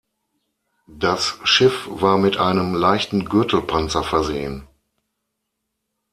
Das 0.97 1.37
Schiff 1.43 1.85
war 1.87 2.17
mit 2.17 2.37
einem 2.37 2.73
leichten 2.73 3.25
Gürtelpanzer 3.25 4.03
versehen. 4.03 4.65